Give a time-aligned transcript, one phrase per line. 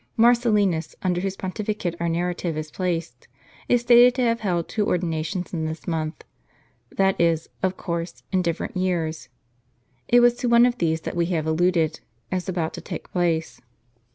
[0.17, 3.27] Marcellinus, under whose pontificate our narrative is placed,
[3.69, 6.23] is stated to have held two ordinations in this month,
[6.91, 9.29] that is, of course, in different years.
[10.07, 11.99] It was to one of these that we have alluded,
[12.31, 13.61] as about to take place.